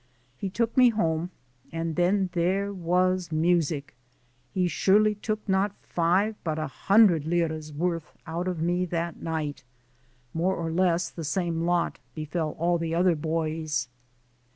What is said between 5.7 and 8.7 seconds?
five but a hundred lire's worth out of